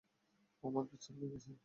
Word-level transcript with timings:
ও 0.63 0.69
আমার 0.69 0.83
পিস্তল 0.89 1.13
নিয়ে 1.19 1.31
গেছে! 1.33 1.49